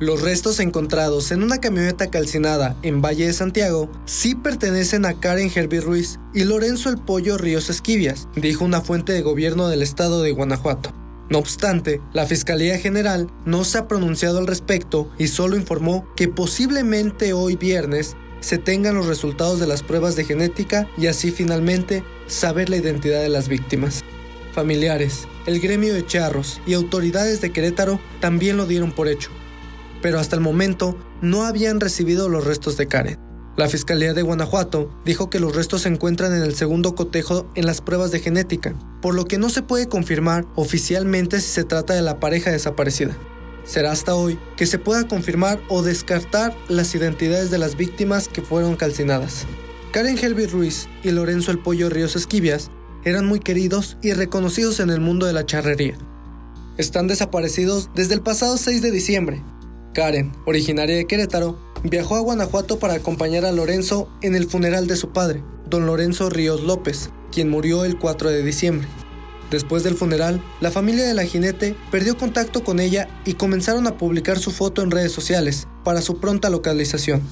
Los 0.00 0.22
restos 0.22 0.60
encontrados 0.60 1.32
en 1.32 1.42
una 1.42 1.58
camioneta 1.58 2.08
calcinada 2.08 2.76
en 2.82 3.02
Valle 3.02 3.26
de 3.26 3.32
Santiago 3.32 3.90
sí 4.04 4.36
pertenecen 4.36 5.04
a 5.04 5.18
Karen 5.18 5.50
Herbie 5.52 5.80
Ruiz 5.80 6.20
y 6.32 6.44
Lorenzo 6.44 6.88
El 6.88 6.98
Pollo 6.98 7.36
Ríos 7.36 7.68
Esquivias, 7.68 8.28
dijo 8.36 8.64
una 8.64 8.80
fuente 8.80 9.12
de 9.12 9.22
gobierno 9.22 9.66
del 9.66 9.82
estado 9.82 10.22
de 10.22 10.30
Guanajuato. 10.30 10.92
No 11.30 11.38
obstante, 11.38 12.00
la 12.12 12.26
Fiscalía 12.26 12.78
General 12.78 13.28
no 13.44 13.64
se 13.64 13.78
ha 13.78 13.88
pronunciado 13.88 14.38
al 14.38 14.46
respecto 14.46 15.10
y 15.18 15.26
solo 15.26 15.56
informó 15.56 16.06
que 16.14 16.28
posiblemente 16.28 17.32
hoy 17.32 17.56
viernes 17.56 18.16
se 18.40 18.58
tengan 18.58 18.94
los 18.94 19.06
resultados 19.06 19.60
de 19.60 19.66
las 19.66 19.82
pruebas 19.82 20.16
de 20.16 20.24
genética 20.24 20.88
y 20.96 21.06
así 21.06 21.30
finalmente 21.30 22.04
saber 22.26 22.68
la 22.68 22.76
identidad 22.76 23.22
de 23.22 23.28
las 23.28 23.48
víctimas. 23.48 24.04
Familiares, 24.52 25.28
el 25.46 25.60
gremio 25.60 25.94
de 25.94 26.06
charros 26.06 26.60
y 26.66 26.74
autoridades 26.74 27.40
de 27.40 27.52
Querétaro 27.52 28.00
también 28.20 28.56
lo 28.56 28.66
dieron 28.66 28.92
por 28.92 29.08
hecho 29.08 29.30
pero 30.02 30.18
hasta 30.18 30.36
el 30.36 30.42
momento 30.42 30.96
no 31.20 31.44
habían 31.44 31.80
recibido 31.80 32.28
los 32.28 32.44
restos 32.44 32.76
de 32.76 32.86
Karen. 32.86 33.18
La 33.56 33.68
Fiscalía 33.68 34.14
de 34.14 34.22
Guanajuato 34.22 34.88
dijo 35.04 35.30
que 35.30 35.40
los 35.40 35.54
restos 35.54 35.82
se 35.82 35.88
encuentran 35.88 36.32
en 36.32 36.42
el 36.42 36.54
segundo 36.54 36.94
cotejo 36.94 37.50
en 37.56 37.66
las 37.66 37.80
pruebas 37.80 38.12
de 38.12 38.20
genética, 38.20 38.74
por 39.02 39.14
lo 39.14 39.24
que 39.24 39.38
no 39.38 39.48
se 39.48 39.62
puede 39.62 39.88
confirmar 39.88 40.44
oficialmente 40.54 41.40
si 41.40 41.48
se 41.48 41.64
trata 41.64 41.94
de 41.94 42.02
la 42.02 42.20
pareja 42.20 42.52
desaparecida. 42.52 43.16
Será 43.68 43.92
hasta 43.92 44.14
hoy 44.14 44.38
que 44.56 44.66
se 44.66 44.78
pueda 44.78 45.06
confirmar 45.06 45.60
o 45.68 45.82
descartar 45.82 46.56
las 46.68 46.94
identidades 46.94 47.50
de 47.50 47.58
las 47.58 47.76
víctimas 47.76 48.26
que 48.26 48.40
fueron 48.40 48.76
calcinadas. 48.76 49.44
Karen 49.92 50.16
Helby 50.16 50.46
Ruiz 50.46 50.88
y 51.04 51.10
Lorenzo 51.10 51.50
El 51.50 51.58
Pollo 51.58 51.90
Ríos 51.90 52.16
Esquivias 52.16 52.70
eran 53.04 53.26
muy 53.26 53.40
queridos 53.40 53.98
y 54.02 54.14
reconocidos 54.14 54.80
en 54.80 54.88
el 54.88 55.00
mundo 55.00 55.26
de 55.26 55.34
la 55.34 55.44
charrería. 55.44 55.98
Están 56.78 57.08
desaparecidos 57.08 57.90
desde 57.94 58.14
el 58.14 58.22
pasado 58.22 58.56
6 58.56 58.80
de 58.80 58.90
diciembre, 58.90 59.42
Karen, 59.98 60.32
originaria 60.46 60.96
de 60.96 61.06
Querétaro, 61.06 61.58
viajó 61.82 62.16
a 62.16 62.20
Guanajuato 62.20 62.78
para 62.78 62.94
acompañar 62.94 63.44
a 63.44 63.52
Lorenzo 63.52 64.08
en 64.22 64.34
el 64.34 64.46
funeral 64.46 64.86
de 64.86 64.96
su 64.96 65.10
padre, 65.10 65.42
don 65.68 65.86
Lorenzo 65.86 66.30
Ríos 66.30 66.62
López, 66.62 67.10
quien 67.32 67.50
murió 67.50 67.84
el 67.84 67.98
4 67.98 68.30
de 68.30 68.42
diciembre. 68.42 68.86
Después 69.50 69.82
del 69.82 69.94
funeral, 69.94 70.42
la 70.60 70.70
familia 70.70 71.06
de 71.06 71.14
la 71.14 71.24
jinete 71.24 71.74
perdió 71.90 72.18
contacto 72.18 72.62
con 72.62 72.80
ella 72.80 73.08
y 73.24 73.34
comenzaron 73.34 73.86
a 73.86 73.96
publicar 73.96 74.38
su 74.38 74.50
foto 74.50 74.82
en 74.82 74.90
redes 74.90 75.12
sociales 75.12 75.66
para 75.84 76.02
su 76.02 76.18
pronta 76.18 76.50
localización. 76.50 77.22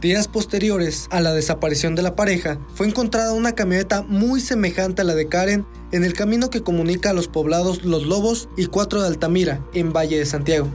Días 0.00 0.26
posteriores 0.26 1.06
a 1.10 1.20
la 1.20 1.32
desaparición 1.32 1.94
de 1.94 2.02
la 2.02 2.16
pareja, 2.16 2.58
fue 2.74 2.88
encontrada 2.88 3.34
una 3.34 3.52
camioneta 3.52 4.02
muy 4.02 4.40
semejante 4.40 5.02
a 5.02 5.04
la 5.04 5.14
de 5.14 5.28
Karen 5.28 5.64
en 5.92 6.02
el 6.02 6.14
camino 6.14 6.50
que 6.50 6.62
comunica 6.62 7.10
a 7.10 7.12
los 7.12 7.28
poblados 7.28 7.84
Los 7.84 8.06
Lobos 8.06 8.48
y 8.56 8.66
Cuatro 8.66 9.00
de 9.00 9.06
Altamira, 9.06 9.64
en 9.74 9.92
Valle 9.92 10.18
de 10.18 10.26
Santiago. 10.26 10.68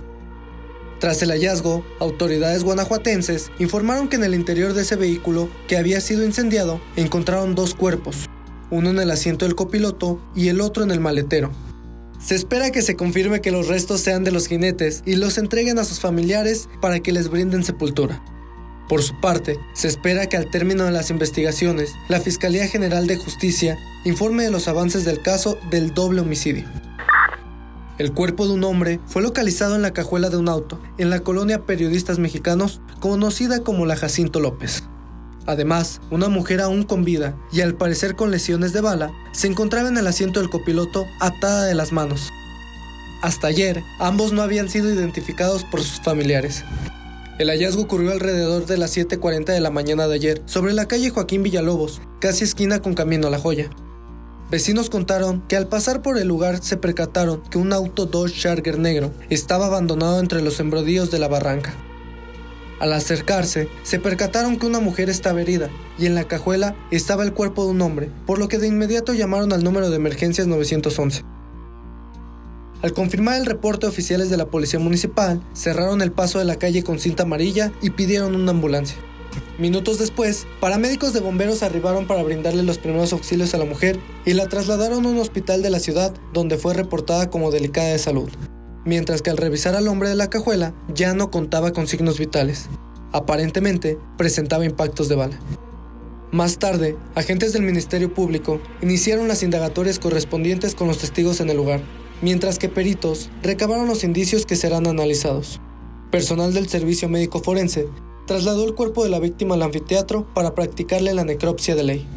Tras 0.99 1.21
el 1.23 1.31
hallazgo, 1.31 1.85
autoridades 1.99 2.63
guanajuatenses 2.63 3.51
informaron 3.59 4.07
que 4.07 4.15
en 4.15 4.23
el 4.23 4.33
interior 4.33 4.73
de 4.73 4.83
ese 4.83 4.95
vehículo, 4.95 5.49
que 5.67 5.77
había 5.77 5.99
sido 5.99 6.23
incendiado, 6.23 6.79
encontraron 6.95 7.53
dos 7.53 7.75
cuerpos, 7.75 8.29
uno 8.71 8.89
en 8.89 8.99
el 8.99 9.11
asiento 9.11 9.45
del 9.45 9.55
copiloto 9.55 10.21
y 10.35 10.49
el 10.49 10.61
otro 10.61 10.83
en 10.83 10.91
el 10.91 10.99
maletero. 10.99 11.51
Se 12.19 12.35
espera 12.35 12.71
que 12.71 12.81
se 12.81 12.95
confirme 12.95 13.41
que 13.41 13.51
los 13.51 13.67
restos 13.67 14.01
sean 14.01 14.23
de 14.23 14.31
los 14.31 14.47
jinetes 14.47 15.03
y 15.05 15.15
los 15.15 15.37
entreguen 15.37 15.79
a 15.79 15.83
sus 15.83 15.99
familiares 15.99 16.67
para 16.81 16.99
que 16.99 17.11
les 17.11 17.29
brinden 17.29 17.63
sepultura. 17.63 18.23
Por 18.89 19.03
su 19.03 19.19
parte, 19.19 19.59
se 19.73 19.87
espera 19.87 20.27
que 20.27 20.37
al 20.37 20.49
término 20.49 20.85
de 20.85 20.91
las 20.91 21.09
investigaciones, 21.09 21.93
la 22.07 22.21
Fiscalía 22.21 22.67
General 22.67 23.05
de 23.05 23.17
Justicia 23.17 23.77
informe 24.05 24.43
de 24.43 24.51
los 24.51 24.67
avances 24.67 25.03
del 25.05 25.21
caso 25.21 25.57
del 25.69 25.93
doble 25.93 26.21
homicidio. 26.21 26.65
El 27.97 28.13
cuerpo 28.13 28.47
de 28.47 28.53
un 28.53 28.63
hombre 28.63 28.99
fue 29.05 29.21
localizado 29.21 29.75
en 29.75 29.81
la 29.81 29.91
cajuela 29.91 30.29
de 30.29 30.37
un 30.37 30.49
auto, 30.49 30.79
en 30.97 31.09
la 31.09 31.19
colonia 31.21 31.65
Periodistas 31.65 32.19
Mexicanos, 32.19 32.79
conocida 32.99 33.63
como 33.63 33.85
la 33.85 33.95
Jacinto 33.95 34.39
López. 34.39 34.83
Además, 35.47 36.01
una 36.11 36.27
mujer 36.27 36.61
aún 36.61 36.83
con 36.83 37.05
vida 37.05 37.35
y 37.51 37.61
al 37.61 37.75
parecer 37.75 38.15
con 38.15 38.29
lesiones 38.29 38.73
de 38.73 38.81
bala, 38.81 39.11
se 39.31 39.47
encontraba 39.47 39.87
en 39.87 39.97
el 39.97 40.05
asiento 40.05 40.41
del 40.41 40.49
copiloto 40.49 41.07
atada 41.19 41.63
de 41.63 41.73
las 41.73 41.93
manos. 41.93 42.31
Hasta 43.21 43.47
ayer, 43.47 43.81
ambos 43.97 44.33
no 44.33 44.41
habían 44.41 44.69
sido 44.69 44.93
identificados 44.93 45.63
por 45.63 45.81
sus 45.81 46.01
familiares. 46.01 46.65
El 47.39 47.49
hallazgo 47.49 47.83
ocurrió 47.83 48.11
alrededor 48.11 48.65
de 48.65 48.77
las 48.77 48.95
7.40 48.95 49.45
de 49.45 49.61
la 49.61 49.71
mañana 49.71 50.07
de 50.07 50.15
ayer, 50.15 50.41
sobre 50.45 50.73
la 50.73 50.87
calle 50.87 51.11
Joaquín 51.11 51.43
Villalobos, 51.43 52.01
casi 52.19 52.43
esquina 52.43 52.81
con 52.81 52.93
Camino 52.93 53.27
a 53.27 53.29
la 53.29 53.39
Joya. 53.39 53.69
Vecinos 54.51 54.89
contaron 54.89 55.43
que 55.47 55.55
al 55.55 55.67
pasar 55.67 56.01
por 56.01 56.17
el 56.17 56.27
lugar 56.27 56.63
se 56.63 56.77
percataron 56.77 57.41
que 57.49 57.57
un 57.57 57.73
auto 57.73 58.05
Dodge 58.05 58.39
Charger 58.39 58.79
negro 58.79 59.11
estaba 59.29 59.67
abandonado 59.67 60.19
entre 60.19 60.41
los 60.41 60.55
sembradíos 60.55 61.09
de 61.11 61.19
la 61.19 61.27
barranca. 61.27 61.73
Al 62.79 62.93
acercarse, 62.93 63.69
se 63.81 63.99
percataron 63.99 64.57
que 64.57 64.67
una 64.67 64.79
mujer 64.79 65.09
estaba 65.09 65.41
herida 65.41 65.69
y 65.97 66.05
en 66.05 66.13
la 66.13 66.25
cajuela 66.25 66.75
estaba 66.91 67.23
el 67.23 67.33
cuerpo 67.33 67.65
de 67.65 67.71
un 67.71 67.81
hombre, 67.81 68.11
por 68.27 68.37
lo 68.37 68.47
que 68.47 68.59
de 68.59 68.67
inmediato 68.67 69.13
llamaron 69.13 69.51
al 69.51 69.63
número 69.63 69.89
de 69.89 69.95
emergencias 69.95 70.45
911. 70.45 71.23
Al 72.83 72.93
confirmar 72.93 73.39
el 73.39 73.47
reporte 73.47 73.87
oficiales 73.87 74.29
de 74.29 74.37
la 74.37 74.45
Policía 74.45 74.79
Municipal, 74.79 75.41
cerraron 75.55 76.03
el 76.03 76.11
paso 76.11 76.37
de 76.37 76.45
la 76.45 76.57
calle 76.57 76.83
con 76.83 76.99
cinta 76.99 77.23
amarilla 77.23 77.71
y 77.81 77.89
pidieron 77.89 78.35
una 78.35 78.51
ambulancia. 78.51 78.97
Minutos 79.57 79.97
después, 79.97 80.45
paramédicos 80.59 81.13
de 81.13 81.19
bomberos 81.19 81.63
arribaron 81.63 82.05
para 82.05 82.21
brindarle 82.21 82.61
los 82.61 82.77
primeros 82.77 83.11
auxilios 83.11 83.55
a 83.55 83.57
la 83.57 83.65
mujer 83.65 83.99
y 84.23 84.33
la 84.33 84.47
trasladaron 84.47 85.03
a 85.03 85.09
un 85.09 85.17
hospital 85.17 85.63
de 85.63 85.71
la 85.71 85.79
ciudad 85.79 86.13
donde 86.31 86.57
fue 86.57 86.75
reportada 86.75 87.31
como 87.31 87.49
delicada 87.49 87.89
de 87.89 87.97
salud, 87.97 88.29
mientras 88.87 89.21
que 89.21 89.29
al 89.29 89.37
revisar 89.37 89.75
al 89.75 89.89
hombre 89.89 90.07
de 90.09 90.15
la 90.15 90.29
cajuela 90.29 90.73
ya 90.93 91.13
no 91.13 91.29
contaba 91.29 91.73
con 91.73 91.87
signos 91.87 92.17
vitales. 92.17 92.69
Aparentemente 93.11 93.99
presentaba 94.17 94.65
impactos 94.65 95.09
de 95.09 95.15
bala. 95.15 95.37
Más 96.31 96.57
tarde, 96.57 96.97
agentes 97.13 97.51
del 97.51 97.63
Ministerio 97.63 98.13
Público 98.13 98.61
iniciaron 98.81 99.27
las 99.27 99.43
indagatorias 99.43 99.99
correspondientes 99.99 100.73
con 100.73 100.87
los 100.87 100.99
testigos 100.99 101.41
en 101.41 101.49
el 101.49 101.57
lugar, 101.57 101.81
mientras 102.21 102.59
que 102.59 102.69
peritos 102.69 103.29
recabaron 103.43 103.87
los 103.87 104.05
indicios 104.05 104.45
que 104.45 104.55
serán 104.55 104.87
analizados. 104.87 105.59
Personal 106.09 106.53
del 106.53 106.69
Servicio 106.69 107.09
Médico 107.09 107.41
Forense 107.41 107.87
trasladó 108.25 108.65
el 108.65 108.73
cuerpo 108.73 109.03
de 109.03 109.09
la 109.09 109.19
víctima 109.19 109.55
al 109.55 109.63
anfiteatro 109.63 110.25
para 110.33 110.55
practicarle 110.55 111.13
la 111.13 111.25
necropsia 111.25 111.75
de 111.75 111.83
ley. 111.83 112.07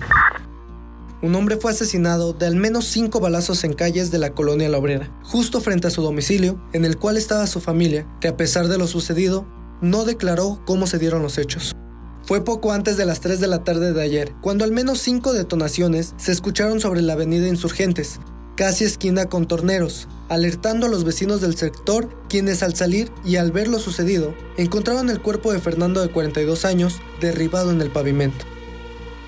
Un 1.22 1.34
hombre 1.34 1.58
fue 1.58 1.72
asesinado 1.72 2.32
de 2.32 2.46
al 2.46 2.56
menos 2.56 2.86
cinco 2.86 3.20
balazos 3.20 3.64
en 3.64 3.74
calles 3.74 4.10
de 4.10 4.16
la 4.16 4.30
colonia 4.30 4.70
La 4.70 4.78
Obrera, 4.78 5.12
justo 5.22 5.60
frente 5.60 5.86
a 5.86 5.90
su 5.90 6.00
domicilio, 6.00 6.58
en 6.72 6.86
el 6.86 6.96
cual 6.96 7.18
estaba 7.18 7.46
su 7.46 7.60
familia, 7.60 8.06
que 8.22 8.28
a 8.28 8.38
pesar 8.38 8.68
de 8.68 8.78
lo 8.78 8.86
sucedido, 8.86 9.46
no 9.82 10.06
declaró 10.06 10.62
cómo 10.64 10.86
se 10.86 10.98
dieron 10.98 11.20
los 11.20 11.36
hechos. 11.36 11.76
Fue 12.22 12.42
poco 12.42 12.72
antes 12.72 12.96
de 12.96 13.04
las 13.04 13.20
3 13.20 13.38
de 13.38 13.48
la 13.48 13.64
tarde 13.64 13.92
de 13.92 14.02
ayer, 14.02 14.32
cuando 14.40 14.64
al 14.64 14.72
menos 14.72 15.00
cinco 15.00 15.34
detonaciones 15.34 16.14
se 16.16 16.32
escucharon 16.32 16.80
sobre 16.80 17.02
la 17.02 17.12
avenida 17.12 17.48
Insurgentes, 17.48 18.18
casi 18.56 18.84
esquina 18.84 19.26
con 19.26 19.46
torneros, 19.46 20.08
alertando 20.30 20.86
a 20.86 20.88
los 20.88 21.04
vecinos 21.04 21.42
del 21.42 21.54
sector, 21.54 22.08
quienes 22.30 22.62
al 22.62 22.74
salir 22.74 23.12
y 23.26 23.36
al 23.36 23.52
ver 23.52 23.68
lo 23.68 23.78
sucedido, 23.78 24.34
encontraron 24.56 25.10
el 25.10 25.20
cuerpo 25.20 25.52
de 25.52 25.60
Fernando 25.60 26.00
de 26.00 26.08
42 26.08 26.64
años 26.64 26.94
derribado 27.20 27.72
en 27.72 27.82
el 27.82 27.90
pavimento. 27.90 28.46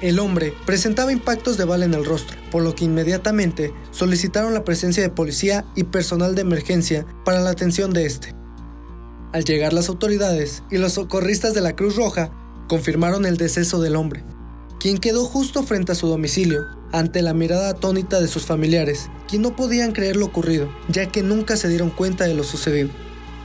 El 0.02 0.18
hombre 0.18 0.52
presentaba 0.66 1.12
impactos 1.12 1.56
de 1.56 1.64
bala 1.64 1.84
en 1.84 1.94
el 1.94 2.04
rostro, 2.04 2.36
por 2.50 2.64
lo 2.64 2.74
que 2.74 2.84
inmediatamente 2.84 3.72
solicitaron 3.92 4.52
la 4.52 4.64
presencia 4.64 5.00
de 5.00 5.10
policía 5.10 5.64
y 5.76 5.84
personal 5.84 6.34
de 6.34 6.42
emergencia 6.42 7.06
para 7.24 7.38
la 7.38 7.50
atención 7.50 7.92
de 7.92 8.06
este. 8.06 8.34
Al 9.32 9.44
llegar 9.44 9.72
las 9.72 9.88
autoridades 9.88 10.64
y 10.72 10.78
los 10.78 10.94
socorristas 10.94 11.54
de 11.54 11.60
la 11.60 11.76
Cruz 11.76 11.94
Roja 11.94 12.32
confirmaron 12.66 13.24
el 13.26 13.36
deceso 13.36 13.80
del 13.80 13.94
hombre, 13.94 14.24
quien 14.80 14.98
quedó 14.98 15.24
justo 15.24 15.62
frente 15.62 15.92
a 15.92 15.94
su 15.94 16.08
domicilio, 16.08 16.66
ante 16.90 17.22
la 17.22 17.32
mirada 17.32 17.68
atónita 17.68 18.20
de 18.20 18.26
sus 18.26 18.44
familiares, 18.44 19.08
quien 19.28 19.42
no 19.42 19.54
podían 19.54 19.92
creer 19.92 20.16
lo 20.16 20.26
ocurrido, 20.26 20.68
ya 20.88 21.06
que 21.06 21.22
nunca 21.22 21.56
se 21.56 21.68
dieron 21.68 21.90
cuenta 21.90 22.24
de 22.24 22.34
lo 22.34 22.42
sucedido, 22.42 22.90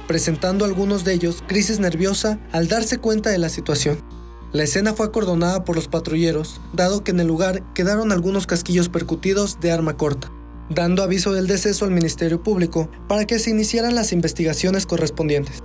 presentando 0.07 0.65
algunos 0.65 1.03
de 1.03 1.13
ellos 1.13 1.43
crisis 1.45 1.79
nerviosa 1.79 2.39
al 2.51 2.67
darse 2.67 2.97
cuenta 2.97 3.29
de 3.29 3.37
la 3.37 3.49
situación. 3.49 4.06
La 4.53 4.63
escena 4.63 4.93
fue 4.93 5.05
acordonada 5.05 5.63
por 5.63 5.75
los 5.75 5.87
patrulleros, 5.87 6.61
dado 6.73 7.03
que 7.03 7.11
en 7.11 7.19
el 7.19 7.27
lugar 7.27 7.63
quedaron 7.73 8.11
algunos 8.11 8.47
casquillos 8.47 8.89
percutidos 8.89 9.59
de 9.59 9.71
arma 9.71 9.97
corta, 9.97 10.31
dando 10.69 11.03
aviso 11.03 11.33
del 11.33 11.47
deceso 11.47 11.85
al 11.85 11.91
Ministerio 11.91 12.41
Público 12.41 12.89
para 13.07 13.25
que 13.25 13.39
se 13.39 13.49
iniciaran 13.49 13.95
las 13.95 14.11
investigaciones 14.11 14.85
correspondientes. 14.85 15.63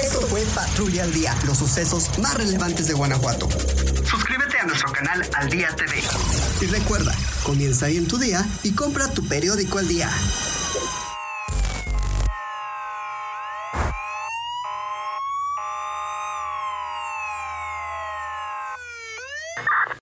Esto 0.00 0.20
fue 0.26 0.42
Patrulla 0.54 1.04
al 1.04 1.12
Día, 1.12 1.34
los 1.46 1.58
sucesos 1.58 2.18
más 2.18 2.34
relevantes 2.34 2.88
de 2.88 2.94
Guanajuato 2.94 3.48
a 4.62 4.66
nuestro 4.66 4.92
canal 4.92 5.20
Al 5.34 5.48
Día 5.48 5.68
TV. 5.74 6.02
Y 6.60 6.66
recuerda, 6.66 7.12
comienza 7.42 7.86
ahí 7.86 7.96
en 7.96 8.06
tu 8.06 8.16
día 8.18 8.46
y 8.62 8.72
compra 8.72 9.08
tu 9.08 9.26
periódico 9.26 9.78
al 9.78 9.88
día. 9.88 10.08